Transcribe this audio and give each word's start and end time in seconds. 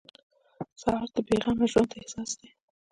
سهار 0.81 1.07
د 1.15 1.17
بې 1.27 1.35
غمه 1.45 1.65
ژوند 1.71 1.91
احساس 1.99 2.31
دی. 2.39 2.49